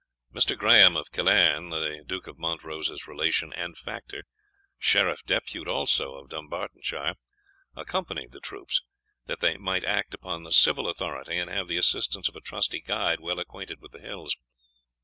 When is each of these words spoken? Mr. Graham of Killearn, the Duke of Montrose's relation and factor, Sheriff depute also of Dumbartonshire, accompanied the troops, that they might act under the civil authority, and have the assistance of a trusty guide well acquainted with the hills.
Mr. 0.33 0.57
Graham 0.57 0.97
of 0.97 1.11
Killearn, 1.11 1.69
the 1.69 2.03
Duke 2.03 2.25
of 2.25 2.39
Montrose's 2.39 3.05
relation 3.07 3.53
and 3.53 3.77
factor, 3.77 4.23
Sheriff 4.79 5.21
depute 5.27 5.67
also 5.67 6.15
of 6.15 6.29
Dumbartonshire, 6.29 7.13
accompanied 7.75 8.31
the 8.31 8.39
troops, 8.39 8.81
that 9.27 9.41
they 9.41 9.57
might 9.57 9.85
act 9.85 10.15
under 10.23 10.45
the 10.45 10.51
civil 10.51 10.89
authority, 10.89 11.37
and 11.37 11.51
have 11.51 11.67
the 11.67 11.77
assistance 11.77 12.27
of 12.27 12.35
a 12.35 12.41
trusty 12.41 12.81
guide 12.81 13.19
well 13.19 13.37
acquainted 13.39 13.79
with 13.79 13.91
the 13.91 14.01
hills. 14.01 14.35